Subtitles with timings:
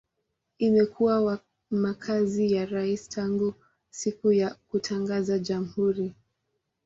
[0.57, 1.39] Imekuwa
[1.69, 3.53] makazi ya rais tangu
[3.89, 6.15] siku ya kutangaza jamhuri.